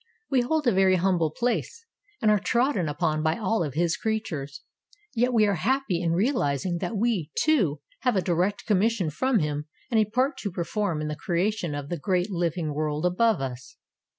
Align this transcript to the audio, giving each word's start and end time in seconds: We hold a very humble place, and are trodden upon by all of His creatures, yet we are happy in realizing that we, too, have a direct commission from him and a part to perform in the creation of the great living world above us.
We 0.31 0.41
hold 0.41 0.65
a 0.65 0.71
very 0.71 0.95
humble 0.95 1.29
place, 1.29 1.85
and 2.23 2.31
are 2.31 2.39
trodden 2.39 2.89
upon 2.89 3.21
by 3.21 3.37
all 3.37 3.63
of 3.63 3.75
His 3.75 3.95
creatures, 3.95 4.61
yet 5.13 5.31
we 5.31 5.45
are 5.45 5.53
happy 5.53 6.01
in 6.01 6.13
realizing 6.13 6.79
that 6.79 6.97
we, 6.97 7.29
too, 7.39 7.81
have 7.99 8.15
a 8.15 8.21
direct 8.23 8.65
commission 8.65 9.11
from 9.11 9.37
him 9.37 9.67
and 9.91 9.99
a 9.99 10.05
part 10.09 10.39
to 10.39 10.49
perform 10.51 11.01
in 11.01 11.07
the 11.07 11.15
creation 11.15 11.75
of 11.75 11.89
the 11.89 11.99
great 11.99 12.31
living 12.31 12.73
world 12.73 13.05
above 13.05 13.41
us. 13.41 13.77